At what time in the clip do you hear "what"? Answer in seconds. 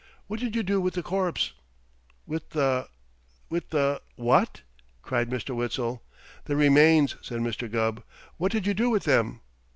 0.25-0.39, 4.15-4.61, 8.37-8.51